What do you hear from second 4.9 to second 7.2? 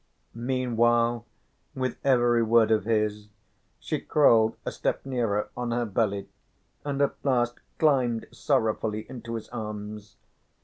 nearer on her belly and at